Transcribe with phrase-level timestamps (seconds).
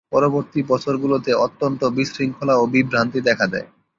[0.11, 3.67] পরবর্তী বছরগুলোতে অত্যন্ত বিশৃঙ্খলা ও বিভ্রান্তি দেখা দেয়।